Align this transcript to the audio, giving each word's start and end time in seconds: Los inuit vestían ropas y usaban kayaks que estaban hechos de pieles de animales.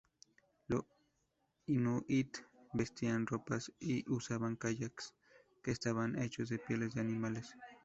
Los 0.67 0.81
inuit 1.67 2.35
vestían 2.73 3.27
ropas 3.27 3.71
y 3.79 4.03
usaban 4.09 4.55
kayaks 4.55 5.13
que 5.61 5.69
estaban 5.69 6.19
hechos 6.19 6.49
de 6.49 6.57
pieles 6.57 6.95
de 6.95 7.01
animales. 7.01 7.53